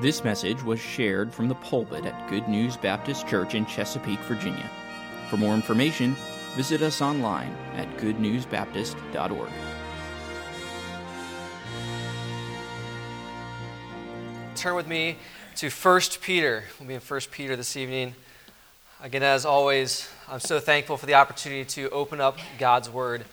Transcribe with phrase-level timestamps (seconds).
[0.00, 4.68] This message was shared from the pulpit at Good News Baptist Church in Chesapeake, Virginia.
[5.30, 6.16] For more information,
[6.56, 9.48] visit us online at goodnewsbaptist.org.
[14.56, 15.16] Turn with me
[15.56, 16.64] to 1 Peter.
[16.80, 18.16] We'll be in 1 Peter this evening.
[19.00, 23.24] Again, as always, I'm so thankful for the opportunity to open up God's Word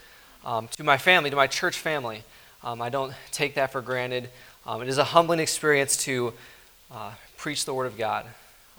[0.46, 2.24] um, to my family, to my church family.
[2.64, 4.30] Um, I don't take that for granted.
[4.64, 6.34] Um, it is a humbling experience to
[6.92, 8.28] uh, preach the Word of God.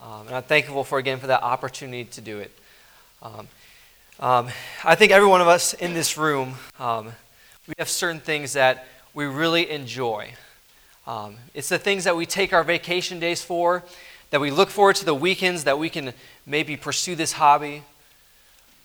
[0.00, 2.52] Um, and I'm thankful for, again, for that opportunity to do it.
[3.20, 3.48] Um,
[4.20, 4.48] um,
[4.84, 9.24] I think every one of us in this room, we have certain things that we
[9.24, 10.32] really enjoy.
[11.52, 13.82] it's the things that we take our vacation days for,
[14.30, 16.12] that we look forward to the weekends that we can
[16.46, 17.82] maybe pursue this hobby.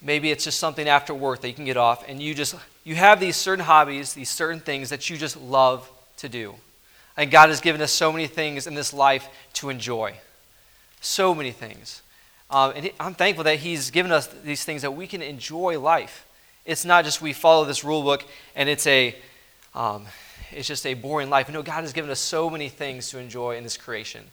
[0.01, 2.95] Maybe it's just something after work that you can get off, and you just you
[2.95, 6.55] have these certain hobbies, these certain things that you just love to do.
[7.17, 10.15] And God has given us so many things in this life to enjoy.
[11.01, 12.03] So many things.
[12.49, 16.25] Um, and I'm thankful that He's given us these things that we can enjoy life.
[16.63, 18.23] It's not just we follow this rule book
[18.55, 19.15] and it's a,
[19.73, 20.05] um,
[20.51, 21.49] it's just a boring life.
[21.49, 24.23] No, God has given us so many things to enjoy in this creation.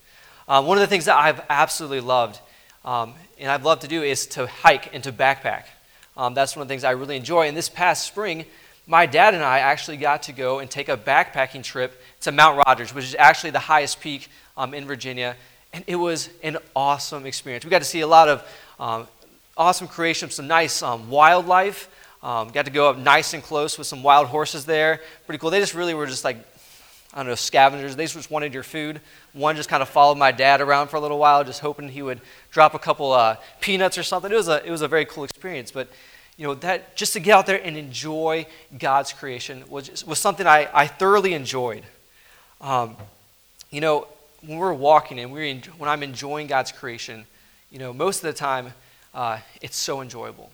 [0.46, 2.40] Um, one of the things that I've absolutely loved,
[2.84, 5.64] um, and I've loved to do, is to hike and to backpack.
[6.16, 7.48] Um, that's one of the things I really enjoy.
[7.48, 8.44] And this past spring,
[8.86, 12.64] my dad and I actually got to go and take a backpacking trip to Mount
[12.66, 15.36] Rogers, which is actually the highest peak um, in Virginia.
[15.72, 17.64] And it was an awesome experience.
[17.64, 19.08] We got to see a lot of um,
[19.56, 21.88] awesome creations, some nice um, wildlife.
[22.22, 25.00] Um, got to go up nice and close with some wild horses there.
[25.26, 25.50] Pretty cool.
[25.50, 26.36] They just really were just like,
[27.12, 27.96] I don't know, scavengers.
[27.96, 29.00] They just wanted your food.
[29.32, 32.02] One just kind of followed my dad around for a little while, just hoping he
[32.02, 34.32] would drop a couple uh, peanuts or something.
[34.32, 35.70] It was, a, it was a very cool experience.
[35.70, 35.88] But
[36.36, 38.46] you know, that just to get out there and enjoy
[38.78, 41.84] God's creation was, was something I, I thoroughly enjoyed.
[42.60, 42.96] Um,
[43.70, 44.08] you know,
[44.42, 47.24] when we're walking and we're when I'm enjoying God's creation,
[47.70, 48.72] you know, most of the time
[49.14, 50.50] uh, it's so enjoyable.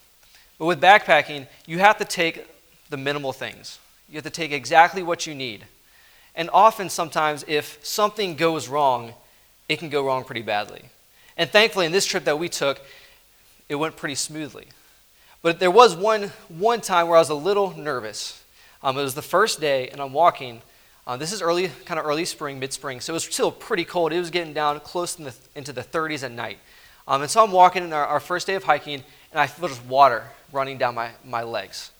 [0.58, 2.46] But with backpacking, you have to take
[2.90, 3.78] the minimal things.
[4.08, 5.64] You have to take exactly what you need.
[6.34, 9.14] And often, sometimes, if something goes wrong,
[9.68, 10.82] it can go wrong pretty badly.
[11.36, 12.80] And thankfully, in this trip that we took,
[13.68, 14.66] it went pretty smoothly.
[15.42, 18.44] But there was one, one time where I was a little nervous.
[18.82, 20.60] Um, it was the first day, and I'm walking.
[21.06, 23.84] Uh, this is early, kind of early spring, mid spring, so it was still pretty
[23.84, 24.12] cold.
[24.12, 26.58] It was getting down close in the, into the 30s at night.
[27.08, 29.02] Um, and so I'm walking in our, our, first day of hiking,
[29.32, 31.90] and I feel just water running down my, my legs.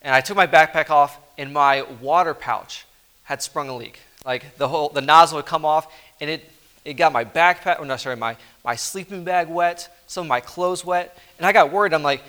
[0.00, 2.86] And I took my backpack off, and my water pouch
[3.24, 3.98] had sprung a leak.
[4.24, 6.50] Like the whole the nozzle had come off, and it,
[6.84, 10.40] it got my backpack, or no, sorry, my, my sleeping bag wet, some of my
[10.40, 11.18] clothes wet.
[11.38, 11.92] And I got worried.
[11.92, 12.22] I'm like,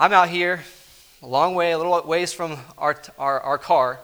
[0.00, 0.60] I'm out here
[1.24, 3.98] a long way, a little ways from our, our, our car,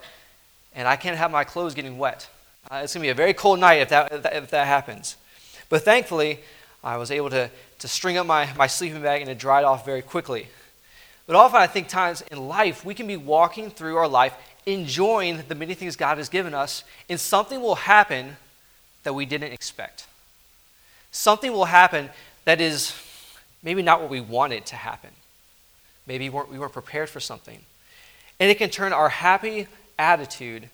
[0.74, 2.28] and I can't have my clothes getting wet.
[2.68, 4.66] Uh, it's going to be a very cold night if that, if that, if that
[4.66, 5.14] happens.
[5.68, 6.40] But thankfully,
[6.82, 9.86] I was able to, to string up my, my sleeping bag and it dried off
[9.86, 10.48] very quickly.
[11.28, 14.34] But often, I think times in life, we can be walking through our life,
[14.66, 18.36] enjoying the many things God has given us, and something will happen
[19.04, 20.08] that we didn't expect.
[21.12, 22.10] Something will happen
[22.46, 23.00] that is
[23.62, 25.10] maybe not what we wanted to happen.
[26.06, 27.60] Maybe we weren't, we weren't prepared for something.
[28.38, 29.66] And it can turn our happy
[29.98, 30.68] attitude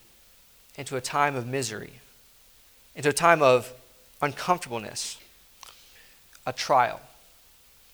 [0.77, 1.95] into a time of misery,
[2.97, 3.73] into a time of
[4.23, 5.19] uncomfortableness,
[6.47, 7.01] a trial.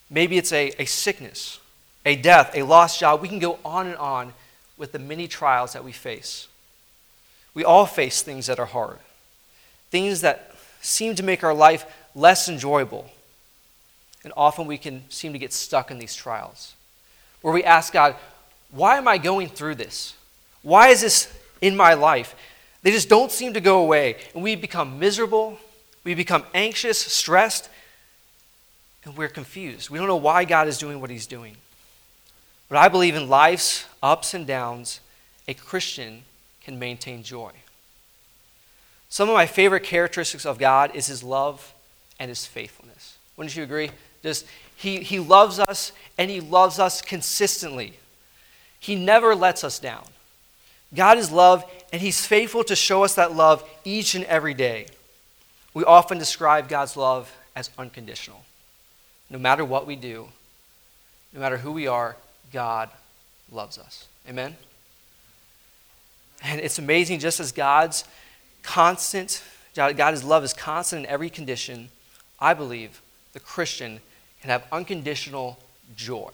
[0.08, 1.58] Maybe it's a, a sickness,
[2.04, 3.20] a death, a lost job.
[3.20, 4.34] We can go on and on
[4.76, 6.48] with the many trials that we face.
[7.54, 8.98] We all face things that are hard,
[9.90, 13.10] things that seem to make our life less enjoyable.
[14.22, 16.74] And often we can seem to get stuck in these trials
[17.46, 18.16] where we ask God,
[18.72, 20.16] why am I going through this?
[20.62, 22.34] Why is this in my life?
[22.82, 24.16] They just don't seem to go away.
[24.34, 25.56] And we become miserable,
[26.02, 27.68] we become anxious, stressed,
[29.04, 29.90] and we're confused.
[29.90, 31.56] We don't know why God is doing what He's doing.
[32.68, 34.98] But I believe in life's ups and downs,
[35.46, 36.22] a Christian
[36.64, 37.52] can maintain joy.
[39.08, 41.72] Some of my favorite characteristics of God is His love
[42.18, 43.18] and His faithfulness.
[43.36, 43.92] Wouldn't you agree?
[44.24, 47.94] Just he, he loves us and He loves us consistently.
[48.78, 50.04] He never lets us down.
[50.94, 54.86] God is love, and He's faithful to show us that love each and every day.
[55.74, 58.44] We often describe God's love as unconditional.
[59.30, 60.28] No matter what we do,
[61.32, 62.16] no matter who we are,
[62.52, 62.90] God
[63.50, 64.06] loves us.
[64.28, 64.56] Amen?
[66.42, 68.04] And it's amazing, just as God's
[68.62, 69.42] constant,
[69.74, 71.88] God's love is constant in every condition,
[72.38, 73.00] I believe
[73.32, 74.00] the Christian
[74.46, 75.58] have unconditional
[75.96, 76.30] joy.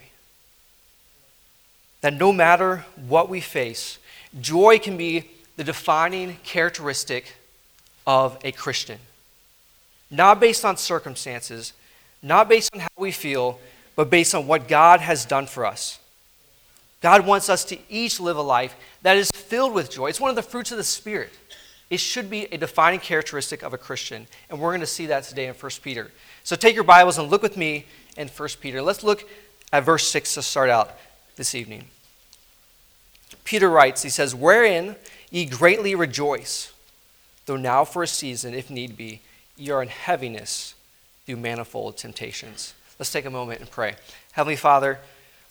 [2.00, 3.98] That no matter what we face,
[4.40, 7.34] joy can be the defining characteristic
[8.06, 8.98] of a Christian.
[10.12, 11.72] not based on circumstances,
[12.22, 13.58] not based on how we feel,
[13.96, 15.98] but based on what God has done for us.
[17.00, 20.08] God wants us to each live a life that is filled with joy.
[20.08, 21.30] It's one of the fruits of the Spirit.
[21.90, 25.24] It should be a defining characteristic of a Christian, and we're going to see that
[25.24, 26.10] today in 1 Peter.
[26.44, 27.86] So take your Bibles and look with me
[28.16, 28.82] in 1 Peter.
[28.82, 29.28] Let's look
[29.72, 30.92] at verse 6 to start out
[31.36, 31.84] this evening.
[33.44, 34.96] Peter writes, he says, Wherein
[35.30, 36.72] ye greatly rejoice,
[37.46, 39.20] though now for a season, if need be,
[39.56, 40.74] ye are in heaviness
[41.26, 42.74] through manifold temptations.
[42.98, 43.94] Let's take a moment and pray.
[44.32, 44.98] Heavenly Father,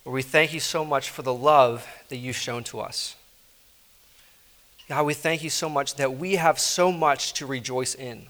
[0.04, 3.16] Lord, we thank you so much for the love that you've shown to us.
[4.88, 8.26] God, we thank you so much that we have so much to rejoice in.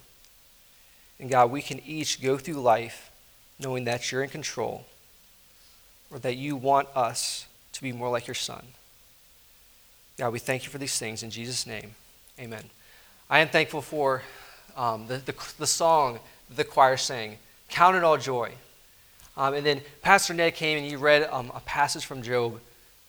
[1.22, 3.12] And God, we can each go through life
[3.60, 4.86] knowing that you're in control
[6.10, 8.64] or that you want us to be more like your Son.
[10.18, 11.94] God, we thank you for these things in Jesus' name.
[12.40, 12.64] Amen.
[13.30, 14.22] I am thankful for
[14.76, 16.18] um, the, the, the, song
[16.56, 18.54] the choir sang, Count It All Joy.
[19.36, 22.58] Um, and then Pastor Ned came and he read um, a passage from Job.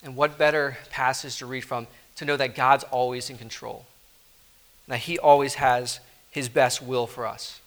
[0.04, 1.88] And what better passage to read from
[2.18, 3.88] to know that God's always in control,
[4.88, 6.00] that He always has
[6.30, 7.60] His best will for us.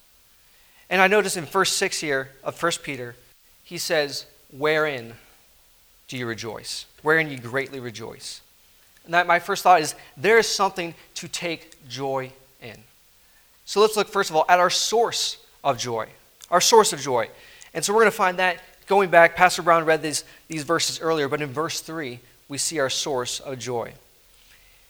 [0.89, 3.17] And I notice in verse 6 here of 1 Peter,
[3.65, 5.15] he says, Wherein
[6.09, 6.87] do you rejoice?
[7.03, 8.41] Wherein you greatly rejoice.
[9.05, 12.77] And that my first thought is there is something to take joy in.
[13.65, 16.09] So let's look first of all at our source of joy.
[16.51, 17.29] Our source of joy.
[17.75, 21.01] And so we're going to find that going back, Pastor Brown read these, these verses
[21.01, 23.93] earlier, but in verse 3, we see our source of joy.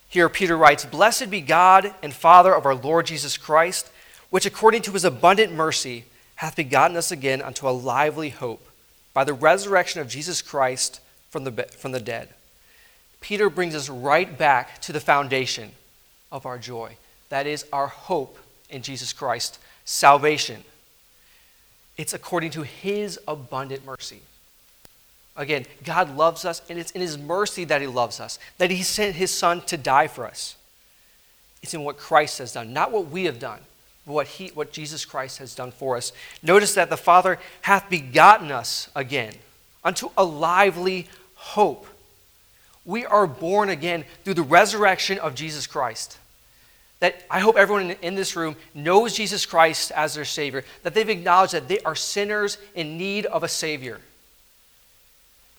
[0.09, 3.91] Here, Peter writes Blessed be God and Father of our Lord Jesus Christ,
[4.31, 6.05] which according to his abundant mercy
[6.37, 8.69] hath begotten us again unto a lively hope
[9.15, 11.01] by the resurrection of Jesus Christ
[11.31, 12.29] from the, from the dead.
[13.21, 15.71] Peter brings us right back to the foundation
[16.31, 16.97] of our joy.
[17.29, 18.39] That is our hope
[18.69, 20.63] in Jesus Christ, salvation.
[21.97, 24.21] It's according to his abundant mercy.
[25.37, 28.83] Again, God loves us, and it's in His mercy that He loves us, that He
[28.83, 30.57] sent His Son to die for us.
[31.63, 33.61] It's in what Christ has done, not what we have done,
[34.07, 36.13] what, he, what Jesus Christ has done for us.
[36.43, 39.35] Notice that the Father hath begotten us again
[39.85, 41.87] unto a lively hope.
[42.85, 46.19] We are born again through the resurrection of Jesus Christ.
[47.01, 51.09] That I hope everyone in this room knows Jesus Christ as their Savior, that they've
[51.09, 54.01] acknowledged that they are sinners in need of a Savior.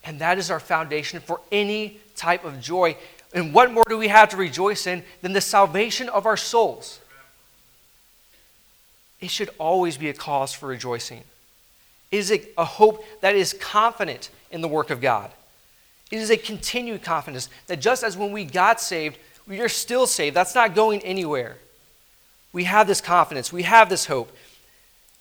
[0.03, 2.95] And that is our foundation for any type of joy.
[3.33, 7.01] And what more do we have to rejoice in than the salvation of our souls?
[9.19, 11.23] It should always be a cause for rejoicing.
[12.11, 15.31] It is a, hope that is confident in the work of God.
[16.11, 19.17] It is a continued confidence that just as when we got saved,
[19.47, 20.35] we are still saved.
[20.35, 21.57] That's not going anywhere.
[22.53, 24.31] We have this confidence, we have this hope,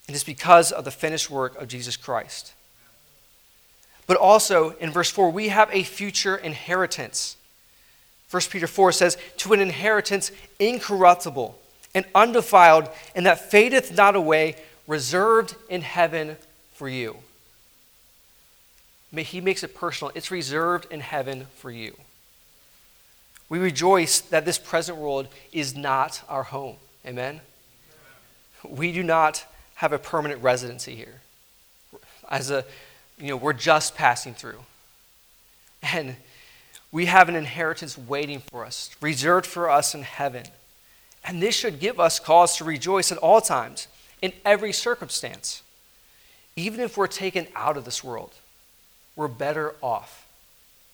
[0.07, 2.53] and it's because of the finished work of Jesus Christ.
[4.07, 7.37] But also in verse 4, we have a future inheritance.
[8.31, 11.59] 1 Peter 4 says, To an inheritance incorruptible
[11.97, 14.55] and undefiled, and that fadeth not away,
[14.87, 16.37] reserved in heaven
[16.75, 17.17] for you.
[19.11, 20.13] May He makes it personal.
[20.15, 21.97] It's reserved in heaven for you.
[23.49, 26.77] We rejoice that this present world is not our home.
[27.07, 27.41] Amen?
[28.63, 29.47] We do not
[29.77, 31.23] have a permanent residency here.
[32.29, 32.67] As a
[33.19, 34.61] you know, we're just passing through.
[35.83, 36.17] And
[36.93, 40.45] we have an inheritance waiting for us, reserved for us in heaven.
[41.27, 43.89] And this should give us cause to rejoice at all times,
[44.23, 45.63] in every circumstance.
[46.55, 48.33] Even if we're taken out of this world,
[49.17, 50.27] we're better off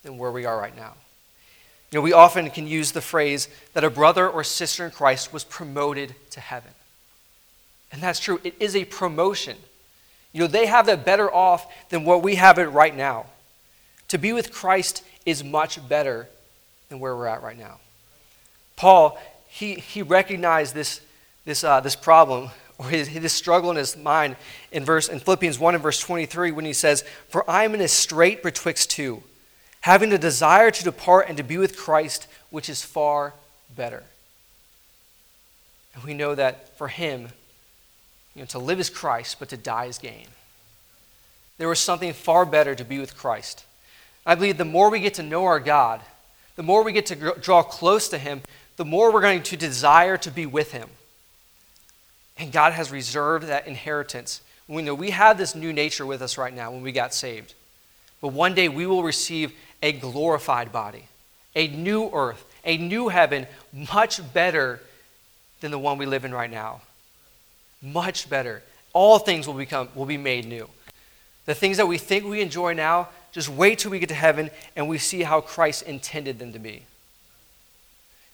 [0.03, 0.95] than where we are right now.
[1.91, 5.33] You know, we often can use the phrase that a brother or sister in Christ
[5.33, 6.71] was promoted to heaven.
[7.93, 8.41] And that's true.
[8.43, 9.59] It is a promotion.
[10.33, 13.27] You know, they have it better off than what we have it right now.
[14.09, 16.29] To be with Christ is much better
[16.89, 17.79] than where we're at right now.
[18.77, 19.19] Paul,
[19.53, 21.03] he, he recognized this,
[21.45, 24.35] this, uh, this problem or his, his struggle in his mind
[24.73, 27.83] in, verse, in Philippians 1 and verse 23 when he says, For I am in
[27.83, 29.23] a strait betwixt two,
[29.83, 33.35] having a desire to depart and to be with Christ, which is far
[33.77, 34.05] better.
[35.95, 37.29] And we know that for him,
[38.35, 40.29] you know, to live is Christ, but to die is gain.
[41.59, 43.67] There was something far better to be with Christ.
[44.25, 46.01] I believe the more we get to know our God,
[46.57, 48.43] the more we get to draw close to Him,
[48.77, 50.89] the more we're going to desire to be with Him.
[52.39, 54.41] And God has reserved that inheritance.
[54.67, 57.55] We know we have this new nature with us right now when we got saved.
[58.21, 59.53] But one day we will receive
[59.83, 61.07] a glorified body,
[61.55, 64.81] a new earth, a new heaven, much better
[65.61, 66.81] than the one we live in right now
[67.83, 68.63] much better.
[68.95, 70.69] all things will become will be made new.
[71.47, 74.51] The things that we think we enjoy now, just wait till we get to heaven
[74.77, 76.83] and we see how Christ intended them to be.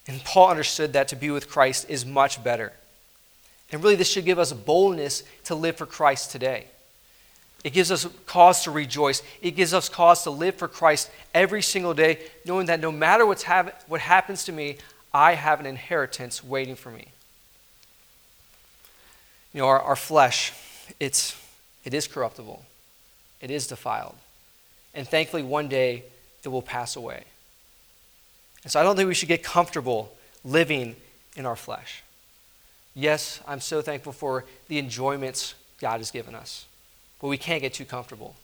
[0.09, 2.73] And Paul understood that to be with Christ is much better.
[3.71, 6.65] And really, this should give us boldness to live for Christ today.
[7.63, 9.23] It gives us cause to rejoice.
[9.43, 13.27] It gives us cause to live for Christ every single day, knowing that no matter
[13.27, 13.45] what's
[13.87, 14.79] what happens to me,
[15.13, 17.09] I have an inheritance waiting for me.
[19.53, 20.53] You know, our, our flesh,
[21.01, 21.37] it's,
[21.85, 22.65] it is corruptible,
[23.41, 24.15] it is defiled.
[24.95, 26.05] And thankfully, one day
[26.45, 27.25] it will pass away.
[28.63, 30.13] And so I don't think we should get comfortable
[30.45, 30.97] living
[31.37, 32.03] in our flesh.
[32.95, 36.67] Yes, I'm so thankful for the enjoyments God has given us,
[37.21, 38.35] but we can't get too comfortable.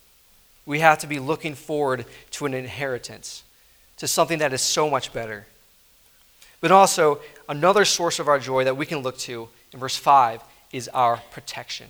[0.66, 3.42] We have to be looking forward to an inheritance,
[3.98, 5.46] to something that is so much better.
[6.60, 10.40] But also, another source of our joy that we can look to in verse 5
[10.72, 11.88] is our protection.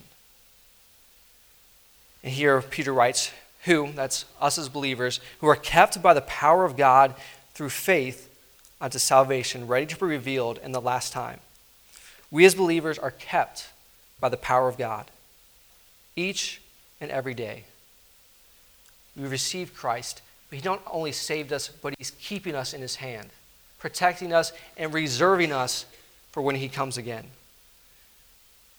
[2.24, 3.30] And here Peter writes,
[3.64, 7.14] Who, that's us as believers, who are kept by the power of God
[7.54, 8.30] through faith
[8.80, 11.40] unto salvation, ready to be revealed in the last time.
[12.30, 13.70] We as believers are kept
[14.20, 15.06] by the power of God
[16.16, 16.60] each
[17.00, 17.64] and every day.
[19.16, 22.96] We receive Christ, but He not only saved us, but He's keeping us in His
[22.96, 23.30] hand,
[23.78, 25.86] protecting us and reserving us
[26.32, 27.26] for when He comes again.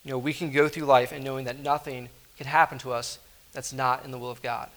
[0.03, 3.19] You know, we can go through life and knowing that nothing can happen to us
[3.53, 4.69] that's not in the will of God.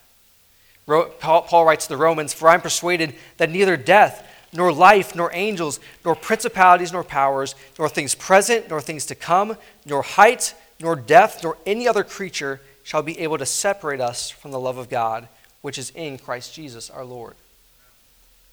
[0.89, 5.79] Paul writes to the Romans, For I'm persuaded that neither death, nor life, nor angels,
[6.05, 11.43] nor principalities, nor powers, nor things present, nor things to come, nor height, nor depth,
[11.45, 15.29] nor any other creature shall be able to separate us from the love of God,
[15.61, 17.35] which is in Christ Jesus our Lord.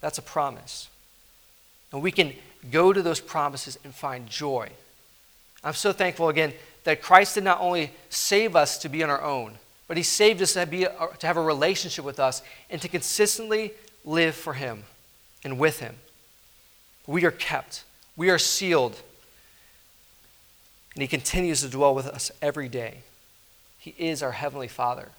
[0.02, 0.90] That's a promise.
[1.94, 2.34] And we can
[2.70, 4.70] go to those promises and find joy.
[5.64, 9.22] I'm so thankful again that Christ did not only save us to be on our
[9.22, 10.86] own, but He saved us to, be,
[11.20, 13.74] to have a relationship with us and to consistently
[14.04, 14.84] live for Him
[15.44, 15.96] and with Him.
[17.08, 17.84] We are kept,
[18.16, 19.02] we are sealed,
[20.94, 23.00] and He continues to dwell with us every day.
[23.78, 25.10] He is our Heavenly Father.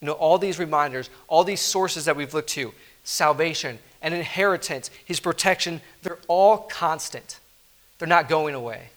[0.00, 2.72] You know, all these reminders, all these sources that we've looked to
[3.04, 7.38] salvation and inheritance, His protection they're all constant.
[7.98, 8.88] They're not going away.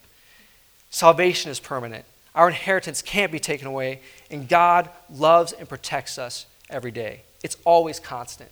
[0.89, 2.05] Salvation is permanent.
[2.35, 7.21] Our inheritance can't be taken away, and God loves and protects us every day.
[7.43, 8.51] It's always constant.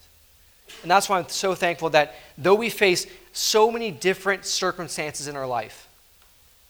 [0.81, 5.35] And that's why I'm so thankful that though we face so many different circumstances in
[5.35, 5.87] our life,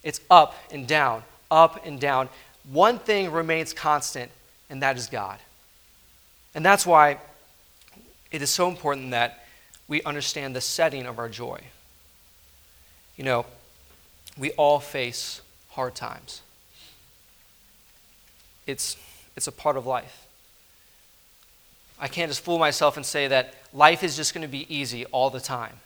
[0.04, 2.30] it's up and down, up and down.
[2.72, 4.32] One thing remains constant,
[4.70, 5.40] and that is God.
[6.56, 7.20] And that's why
[8.32, 9.46] it is so important that
[9.88, 11.62] we understand the setting of our joy.
[13.18, 13.46] You know,
[14.38, 16.42] we all face hard times.
[18.66, 18.98] It's,
[19.36, 20.28] it's a part of life.
[22.00, 25.06] I can't just fool myself and say that life is just going to be easy
[25.06, 25.78] all the time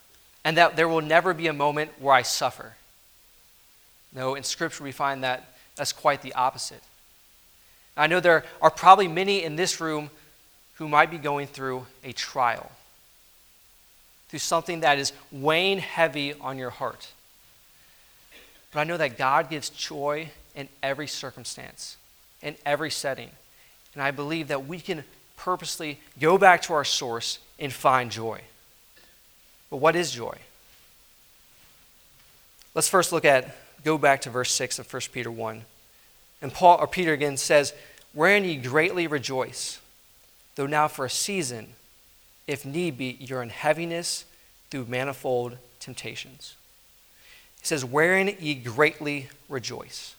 [0.44, 2.74] and that there will never be a moment where I suffer.
[4.14, 6.82] No, in Scripture we find that that's quite the opposite.
[7.96, 10.10] I know there are probably many in this room
[10.74, 12.72] who might be going through a trial,
[14.28, 17.08] through something that is weighing heavy on your heart.
[18.72, 21.97] But I know that God gives joy in every circumstance
[22.42, 23.30] in every setting.
[23.94, 25.04] And I believe that we can
[25.36, 28.40] purposely go back to our source and find joy.
[29.70, 30.36] But what is joy?
[32.74, 35.64] Let's first look at, go back to verse 6 of 1 Peter 1.
[36.40, 37.72] And Paul, or Peter again says,
[38.12, 39.80] Wherein ye greatly rejoice,
[40.54, 41.68] though now for a season,
[42.46, 44.24] if need be, you're in heaviness
[44.70, 46.56] through manifold temptations.
[47.60, 50.14] He says, Wherein ye greatly rejoice.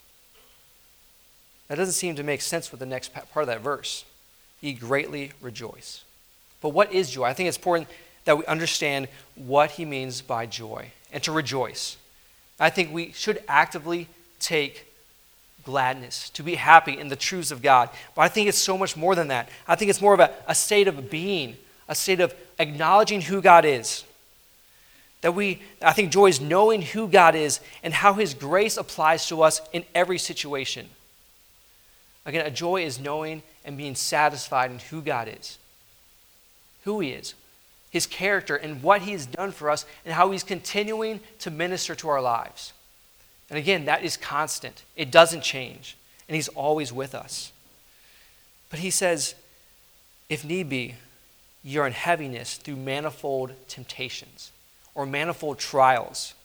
[1.69, 4.03] That doesn't seem to make sense with the next part of that verse.
[4.59, 6.03] Ye greatly rejoice.
[6.61, 7.23] But what is joy?
[7.23, 7.87] I think it's important
[8.25, 11.95] that we understand what he means by joy and to rejoice.
[12.59, 14.07] I think we should actively
[14.39, 14.85] take
[15.63, 17.89] gladness, to be happy in the truths of God.
[18.15, 19.49] But I think it's so much more than that.
[19.67, 21.57] I think it's more of a, a state of being,
[21.87, 24.03] a state of acknowledging who God is.
[25.21, 29.27] That we, I think joy is knowing who God is and how his grace applies
[29.27, 30.89] to us in every situation.
[32.29, 35.57] Again, a joy is knowing and being satisfied in who God is,
[36.83, 37.33] who He is,
[37.89, 41.95] His character, and what He has done for us, and how He's continuing to minister
[41.95, 42.71] to our lives.
[43.49, 47.51] And again, that is constant, it doesn't change, and He's always with us.
[48.69, 49.33] But He says,
[50.29, 50.93] if need be,
[51.63, 54.51] you're in heaviness through manifold temptations
[54.93, 56.35] or manifold trials.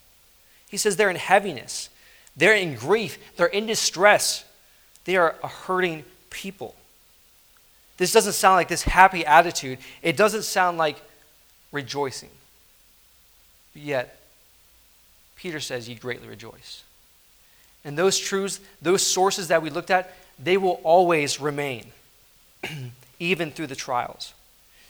[0.66, 1.90] He says they're in heaviness,
[2.34, 4.46] they're in grief, they're in distress
[5.04, 6.74] They are a hurting people.
[7.96, 9.78] This doesn't sound like this happy attitude.
[10.02, 11.00] It doesn't sound like
[11.70, 12.30] rejoicing.
[13.72, 14.20] But yet,
[15.36, 16.82] Peter says, Ye greatly rejoice.
[17.84, 21.86] And those truths, those sources that we looked at, they will always remain,
[23.20, 24.32] even through the trials.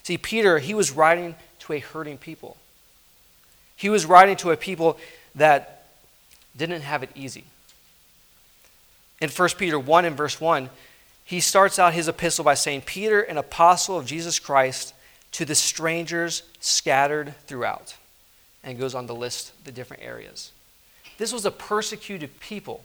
[0.05, 2.57] See, Peter, he was writing to a hurting people.
[3.77, 4.99] He was writing to a people
[5.35, 5.87] that
[6.57, 7.45] didn't have it easy.
[9.21, 10.69] In 1 Peter 1 and verse 1,
[11.25, 14.95] he starts out his epistle by saying, Peter, an apostle of Jesus Christ,
[15.33, 17.97] to the strangers scattered throughout.
[18.63, 20.53] And goes on to list the different areas.
[21.19, 22.85] This was a persecuted people.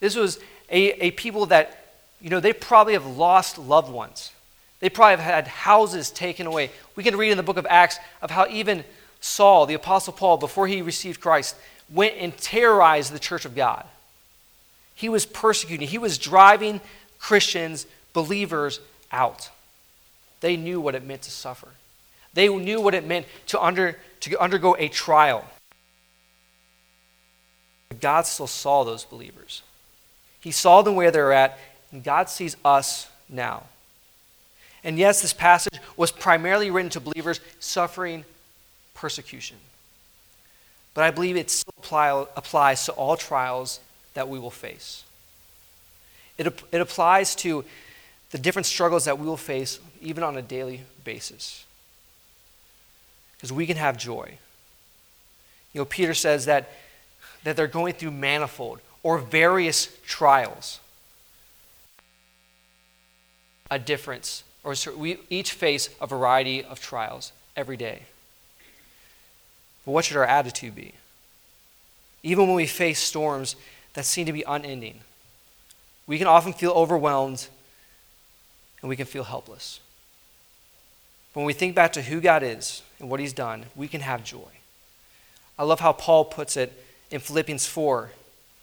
[0.00, 4.32] This was a, a people that, you know, they probably have lost loved ones.
[4.80, 6.70] They probably have had houses taken away.
[6.96, 8.84] We can read in the book of Acts of how even
[9.20, 11.54] Saul, the Apostle Paul, before he received Christ,
[11.88, 13.86] went and terrorized the church of God.
[15.02, 16.80] He was persecuting, he was driving
[17.18, 18.78] Christians, believers
[19.10, 19.50] out.
[20.40, 21.66] They knew what it meant to suffer.
[22.34, 25.44] They knew what it meant to, under, to undergo a trial.
[27.88, 29.62] But God still saw those believers.
[30.40, 31.58] He saw them where they were at,
[31.90, 33.64] and God sees us now.
[34.84, 38.24] And yes, this passage was primarily written to believers suffering
[38.94, 39.56] persecution.
[40.94, 43.80] But I believe it still apply, applies to all trials
[44.14, 45.04] that we will face.
[46.38, 47.64] It, it applies to
[48.30, 51.64] the different struggles that we will face even on a daily basis.
[53.36, 54.38] Because we can have joy.
[55.72, 56.70] You know, Peter says that,
[57.44, 60.80] that they're going through manifold or various trials.
[63.70, 68.02] A difference, or we each face a variety of trials every day.
[69.84, 70.92] But what should our attitude be?
[72.22, 73.56] Even when we face storms
[73.94, 75.00] that seem to be unending,
[76.06, 77.48] we can often feel overwhelmed
[78.80, 79.80] and we can feel helpless.
[81.32, 84.00] But when we think back to who God is and what He's done, we can
[84.00, 84.50] have joy.
[85.58, 86.72] I love how Paul puts it
[87.10, 88.10] in Philippians 4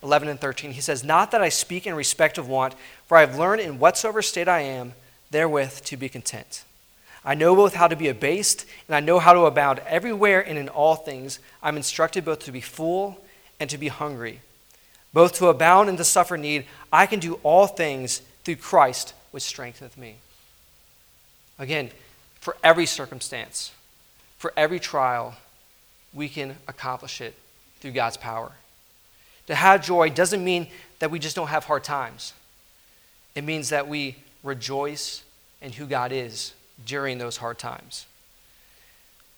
[0.01, 0.71] 11 and 13.
[0.71, 2.73] He says, Not that I speak in respect of want,
[3.06, 4.93] for I have learned in whatsoever state I am,
[5.30, 6.63] therewith to be content.
[7.25, 10.58] I know both how to be abased, and I know how to abound everywhere and
[10.58, 11.39] in all things.
[11.62, 13.19] I'm instructed both to be full
[13.60, 14.39] and to be hungry,
[15.13, 16.65] both to abound and to suffer need.
[16.91, 20.15] I can do all things through Christ, which strengtheneth me.
[21.58, 21.91] Again,
[22.39, 23.72] for every circumstance,
[24.38, 25.36] for every trial,
[26.13, 27.36] we can accomplish it
[27.80, 28.52] through God's power.
[29.48, 30.67] To have joy doesn't mean
[31.00, 32.34] that we just don't have hard times,
[33.36, 35.24] it means that we rejoice
[35.62, 36.54] in who God is
[36.86, 38.06] during those hard times.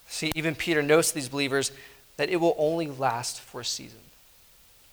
[0.08, 1.72] See, even Peter notes to these believers
[2.16, 3.98] that it will only last for a season.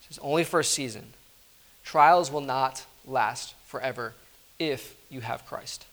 [0.09, 1.13] It's only for a season.
[1.83, 4.13] Trials will not last forever
[4.57, 5.85] if you have Christ.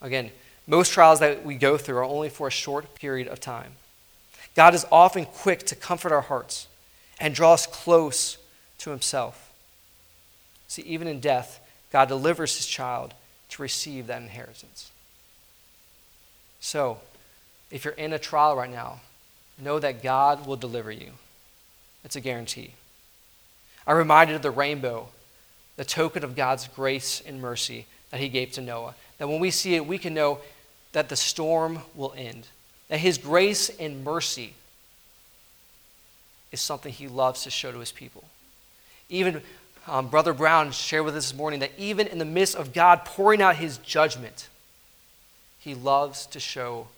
[0.00, 0.30] Again,
[0.66, 3.72] most trials that we go through are only for a short period of time.
[4.54, 6.66] God is often quick to comfort our hearts
[7.20, 8.38] and draw us close
[8.78, 9.52] to Himself.
[10.68, 13.14] See, even in death, God delivers His child
[13.50, 14.90] to receive that inheritance.
[16.60, 16.98] So,
[17.70, 19.00] if you're in a trial right now,
[19.58, 21.12] know that God will deliver you.
[22.04, 22.74] It's a guarantee.
[23.88, 25.08] I'm reminded of the rainbow,
[25.76, 28.94] the token of God's grace and mercy that He gave to Noah.
[29.18, 30.38] That when we see it, we can know
[30.92, 32.46] that the storm will end,
[32.88, 34.52] that His grace and mercy
[36.52, 38.24] is something He loves to show to His people.
[39.08, 39.42] Even
[39.88, 43.04] um, Brother Brown shared with us this morning that even in the midst of God
[43.04, 44.48] pouring out His judgment,
[45.68, 46.88] he loves to show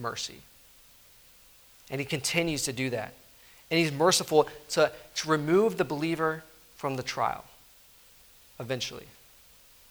[0.00, 0.40] mercy.
[1.90, 3.12] And he continues to do that.
[3.74, 6.44] And he's merciful to, to remove the believer
[6.76, 7.42] from the trial
[8.60, 9.06] eventually.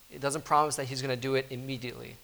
[0.10, 2.15] It doesn't promise that he's going to do it immediately.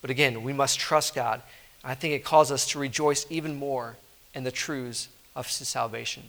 [0.00, 1.42] But again, we must trust God.
[1.84, 3.96] I think it calls us to rejoice even more
[4.34, 6.22] in the truths of salvation.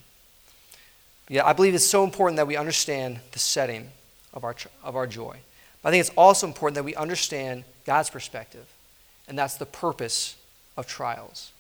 [1.30, 3.92] Yeah, I believe it's so important that we understand the setting
[4.34, 5.38] of our, of our joy.
[5.82, 8.66] But I think it's also important that we understand God's perspective.
[9.26, 10.36] And that's the purpose
[10.76, 11.54] of trials.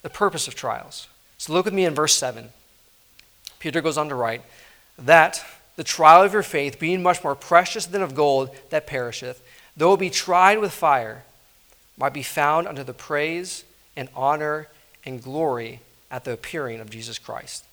[0.00, 1.08] The purpose of trials.
[1.38, 2.50] So look with me in verse 7.
[3.58, 4.42] Peter goes on to write,
[4.98, 5.44] That
[5.76, 9.42] the trial of your faith, being much more precious than of gold that perisheth,
[9.76, 11.24] though it be tried with fire,
[11.98, 13.64] might be found unto the praise
[13.96, 14.68] and honor
[15.04, 17.64] and glory at the appearing of Jesus Christ.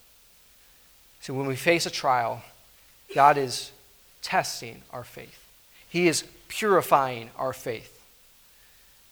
[1.21, 2.41] So when we face a trial,
[3.15, 3.71] God is
[4.21, 5.47] testing our faith,
[5.89, 7.89] He is purifying our faith.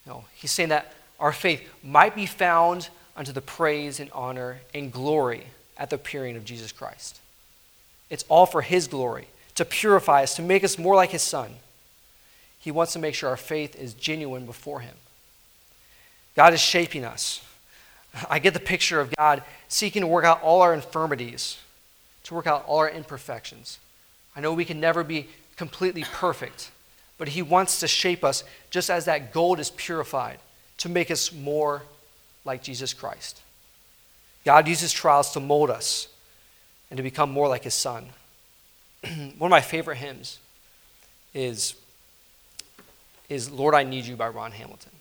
[0.06, 4.92] No, he's saying that our faith might be found unto the praise and honor and
[4.92, 5.46] glory
[5.76, 7.20] at the appearing of Jesus Christ.
[8.10, 11.54] It's all for his glory, to purify us, to make us more like his son.
[12.58, 14.94] He wants to make sure our faith is genuine before him.
[16.36, 17.44] God is shaping us.
[18.28, 21.58] I get the picture of God seeking to work out all our infirmities,
[22.24, 23.78] to work out all our imperfections.
[24.36, 26.70] I know we can never be completely perfect,
[27.18, 30.38] but He wants to shape us just as that gold is purified
[30.78, 31.82] to make us more
[32.44, 33.40] like Jesus Christ.
[34.44, 36.08] God uses trials to mold us
[36.90, 38.06] and to become more like His Son.
[39.38, 40.38] One of my favorite hymns
[41.34, 41.74] is,
[43.28, 44.92] is Lord, I Need You by Ron Hamilton.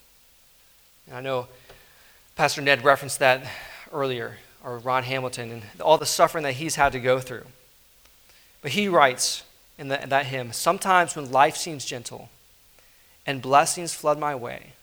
[1.07, 1.47] And I know
[2.35, 3.45] Pastor Ned referenced that
[3.91, 7.45] earlier, or Ron Hamilton, and all the suffering that he's had to go through.
[8.61, 9.43] But he writes
[9.77, 12.29] in, the, in that hymn Sometimes when life seems gentle
[13.25, 14.73] and blessings flood my way,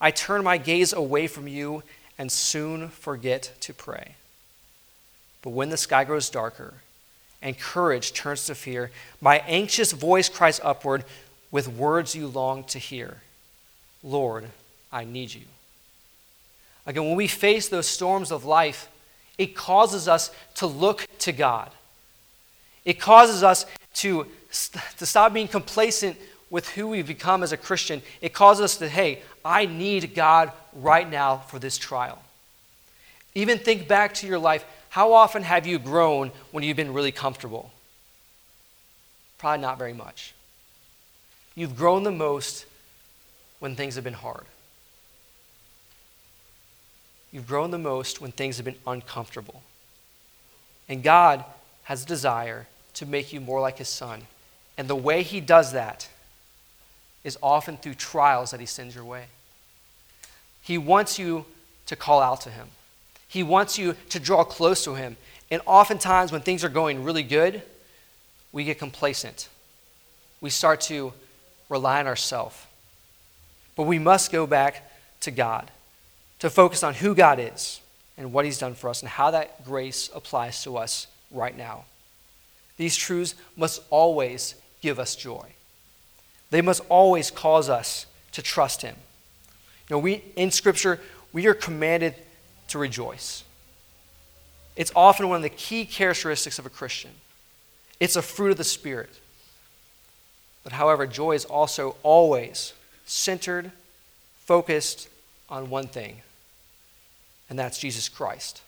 [0.00, 1.82] I turn my gaze away from you
[2.18, 4.14] and soon forget to pray.
[5.42, 6.74] But when the sky grows darker
[7.40, 11.04] and courage turns to fear, my anxious voice cries upward
[11.50, 13.18] with words you long to hear
[14.02, 14.46] Lord,
[14.92, 15.42] I need you.
[16.86, 18.88] Again, when we face those storms of life,
[19.38, 21.70] it causes us to look to God.
[22.84, 24.26] It causes us to,
[24.98, 26.16] to stop being complacent
[26.50, 28.02] with who we've become as a Christian.
[28.20, 32.20] It causes us to, hey, I need God right now for this trial.
[33.36, 34.64] Even think back to your life.
[34.88, 37.70] How often have you grown when you've been really comfortable?
[39.38, 40.34] Probably not very much.
[41.54, 42.66] You've grown the most
[43.60, 44.46] when things have been hard.
[47.30, 49.62] You've grown the most when things have been uncomfortable.
[50.88, 51.44] And God
[51.84, 54.22] has a desire to make you more like His Son.
[54.76, 56.08] And the way He does that
[57.22, 59.26] is often through trials that He sends your way.
[60.66, 61.44] He wants you
[61.86, 62.66] to call out to Him,
[63.28, 65.16] He wants you to draw close to Him.
[65.48, 67.62] And oftentimes, when things are going really good,
[68.50, 69.48] we get complacent.
[70.40, 71.12] We start to
[71.68, 72.56] rely on ourselves.
[73.76, 75.70] But we must go back to God
[76.40, 77.80] to focus on who God is
[78.18, 81.84] and what He's done for us and how that grace applies to us right now.
[82.76, 85.46] These truths must always give us joy.
[86.50, 88.96] They must always cause us to trust Him.
[89.90, 91.00] Know, we, in Scripture,
[91.32, 92.14] we are commanded
[92.68, 93.44] to rejoice.
[94.74, 97.12] It's often one of the key characteristics of a Christian.
[98.00, 99.20] It's a fruit of the Spirit.
[100.64, 102.72] But however, joy is also always
[103.04, 103.70] centered,
[104.38, 105.08] focused
[105.48, 106.22] on one thing
[107.48, 108.62] and that's Jesus Christ.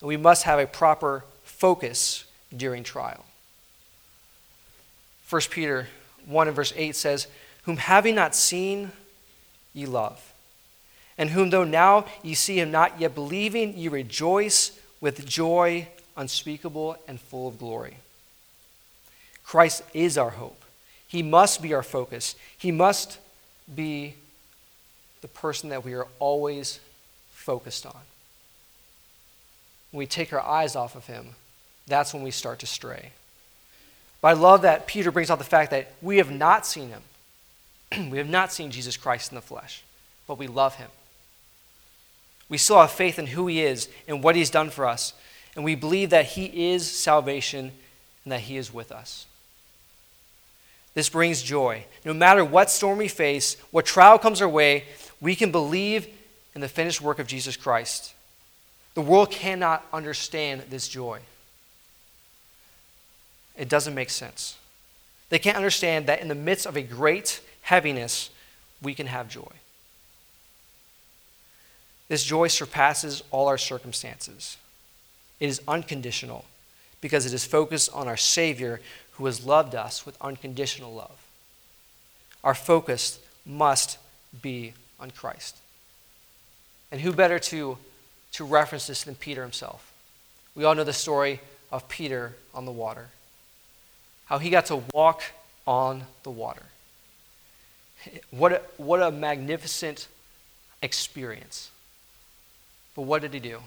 [0.00, 2.24] And we must have a proper focus
[2.54, 3.24] during trial.
[5.30, 5.88] 1 Peter
[6.26, 7.26] 1 and verse 8 says,
[7.64, 8.90] Whom having not seen,
[9.72, 10.31] ye love,
[11.18, 16.96] and whom though now ye see him not yet believing, ye rejoice with joy unspeakable
[17.08, 17.98] and full of glory.
[19.44, 20.62] Christ is our hope.
[21.06, 22.36] He must be our focus.
[22.56, 23.18] He must
[23.72, 24.14] be
[25.20, 26.80] the person that we are always
[27.32, 28.00] focused on.
[29.90, 31.30] When we take our eyes off of him,
[31.86, 33.12] that's when we start to stray.
[34.20, 38.10] But I love that Peter brings out the fact that we have not seen him.
[38.10, 39.82] we have not seen Jesus Christ in the flesh,
[40.26, 40.88] but we love him.
[42.52, 45.14] We still have faith in who he is and what he's done for us,
[45.56, 47.72] and we believe that he is salvation
[48.24, 49.24] and that he is with us.
[50.92, 51.86] This brings joy.
[52.04, 54.84] No matter what storm we face, what trial comes our way,
[55.18, 56.06] we can believe
[56.54, 58.12] in the finished work of Jesus Christ.
[58.92, 61.20] The world cannot understand this joy.
[63.56, 64.58] It doesn't make sense.
[65.30, 68.28] They can't understand that in the midst of a great heaviness,
[68.82, 69.52] we can have joy.
[72.12, 74.58] This joy surpasses all our circumstances.
[75.40, 76.44] It is unconditional
[77.00, 81.24] because it is focused on our Savior who has loved us with unconditional love.
[82.44, 83.96] Our focus must
[84.42, 85.56] be on Christ.
[86.90, 87.78] And who better to,
[88.32, 89.90] to reference this than Peter himself?
[90.54, 93.06] We all know the story of Peter on the water,
[94.26, 95.22] how he got to walk
[95.66, 96.64] on the water.
[98.30, 100.08] What a, what a magnificent
[100.82, 101.70] experience.
[102.94, 103.60] But what did he do?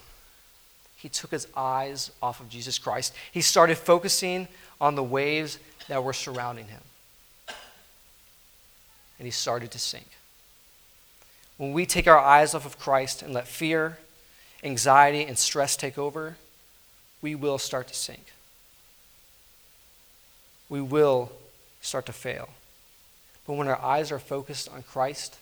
[0.96, 3.14] He took his eyes off of Jesus Christ.
[3.30, 4.48] He started focusing
[4.80, 5.58] on the waves
[5.88, 6.80] that were surrounding him.
[9.18, 10.08] And he started to sink.
[11.56, 13.98] When we take our eyes off of Christ and let fear,
[14.62, 16.36] anxiety, and stress take over,
[17.22, 18.32] we will start to sink.
[20.68, 21.32] We will
[21.80, 22.50] start to fail.
[23.46, 25.38] But when our eyes are focused on Christ,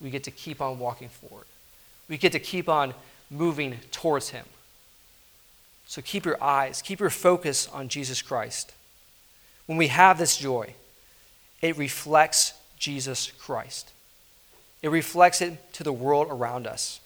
[0.00, 1.46] we get to keep on walking forward.
[2.08, 2.94] We get to keep on
[3.30, 4.44] moving towards Him.
[5.86, 8.72] So keep your eyes, keep your focus on Jesus Christ.
[9.66, 10.74] when we have this joy,
[11.60, 13.90] it reflects Jesus Christ.
[14.82, 17.00] It reflects it to the world around us.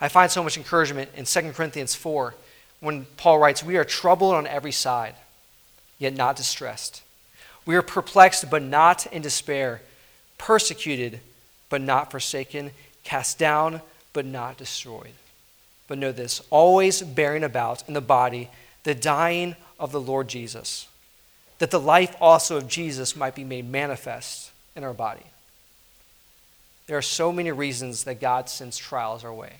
[0.00, 2.34] I find so much encouragement in 2 Corinthians 4
[2.80, 5.14] when Paul writes, We are troubled on every side,
[5.98, 7.02] yet not distressed.
[7.64, 9.80] We are perplexed, but not in despair,
[10.38, 11.20] persecuted,
[11.70, 12.72] but not forsaken,
[13.06, 13.80] cast down,
[14.12, 15.14] but not destroyed.
[15.88, 18.50] But know this always bearing about in the body
[18.82, 20.88] the dying of the Lord Jesus,
[21.58, 25.24] that the life also of Jesus might be made manifest in our body.
[26.86, 29.54] There are so many reasons that God sends trials our way.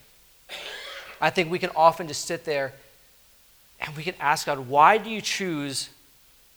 [1.21, 2.73] I think we can often just sit there
[3.81, 5.91] and we can ask God, why do you choose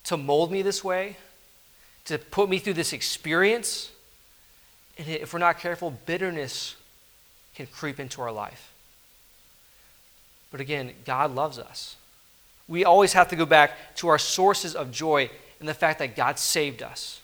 [0.05, 1.17] to mold me this way?
[2.05, 3.91] To put me through this experience?
[4.97, 6.75] And if we're not careful, bitterness
[7.59, 8.71] can creep into our life.
[10.49, 11.97] But again, God loves us.
[12.69, 16.15] We always have to go back to our sources of joy and the fact that
[16.15, 17.19] God saved us.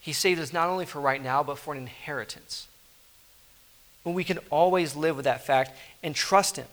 [0.00, 2.66] He saved us not only for right now, but for an inheritance.
[4.02, 5.70] When we can always live with that fact
[6.02, 6.66] and trust Him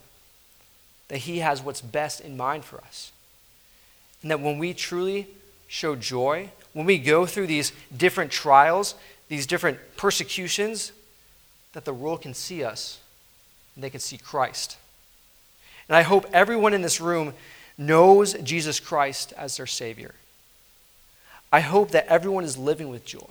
[1.06, 3.12] that He has what's best in mind for us.
[4.20, 5.28] And that when we truly
[5.68, 8.96] show joy, when we go through these different trials,
[9.28, 10.90] these different persecutions,
[11.72, 13.00] that the world can see us
[13.74, 14.76] and they can see Christ.
[15.88, 17.34] And I hope everyone in this room
[17.78, 20.14] knows Jesus Christ as their Savior.
[21.52, 23.30] I hope that everyone is living with joy.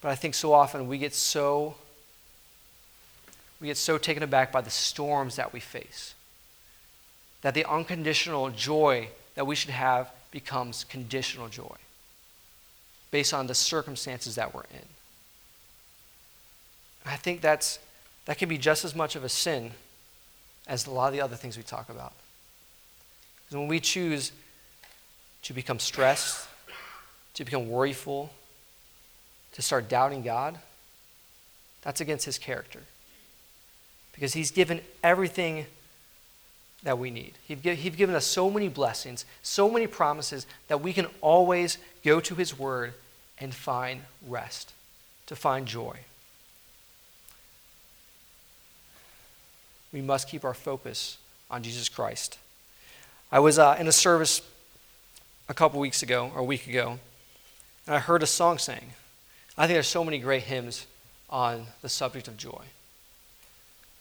[0.00, 1.74] But I think so often we get so
[3.60, 6.14] we get so taken aback by the storms that we face
[7.42, 11.76] that the unconditional joy that we should have becomes conditional joy
[13.10, 14.95] based on the circumstances that we're in.
[17.06, 17.78] I think that's
[18.24, 19.70] that can be just as much of a sin
[20.66, 22.12] as a lot of the other things we talk about.
[23.44, 24.32] Because when we choose
[25.42, 26.48] to become stressed,
[27.34, 28.30] to become worryful,
[29.52, 30.58] to start doubting God,
[31.82, 32.80] that's against his character.
[34.12, 35.66] Because he's given everything
[36.82, 37.34] that we need.
[37.46, 37.60] He's
[37.94, 42.58] given us so many blessings, so many promises that we can always go to his
[42.58, 42.94] word
[43.38, 44.72] and find rest,
[45.26, 45.98] to find joy.
[49.92, 51.18] We must keep our focus
[51.50, 52.38] on Jesus Christ.
[53.30, 54.42] I was uh, in a service
[55.48, 56.98] a couple weeks ago, or a week ago,
[57.86, 58.92] and I heard a song sang.
[59.56, 60.86] I think there's so many great hymns
[61.30, 62.62] on the subject of joy.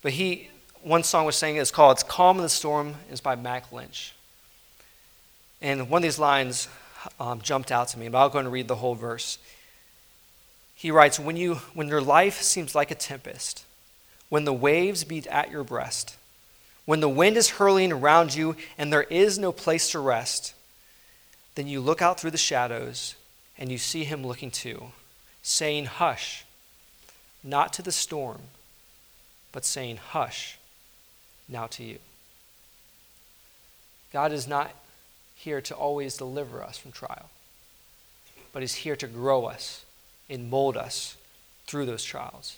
[0.02, 0.50] But he,
[0.84, 4.14] one song was saying it's called It's Calm in the Storm, It's by Mac Lynch.
[5.62, 6.68] And one of these lines
[7.20, 9.38] um, jumped out to me, but I'll go and read the whole verse.
[10.76, 13.64] He writes, when, you, when your life seems like a tempest,
[14.30, 16.18] when the waves beat at your breast,
[16.86, 20.54] when the wind is hurling around you and there is no place to rest,
[21.56, 23.16] then you look out through the shadows
[23.58, 24.92] and you see him looking too,
[25.42, 26.46] saying, Hush,
[27.44, 28.42] not to the storm,
[29.52, 30.58] but saying, Hush,
[31.48, 32.00] now to you.
[34.12, 34.72] God is not
[35.36, 37.30] here to always deliver us from trial,
[38.54, 39.86] but is here to grow us
[40.30, 41.16] and mold us
[41.68, 42.58] through those trials.